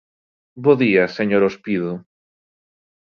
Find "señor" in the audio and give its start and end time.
1.17-1.43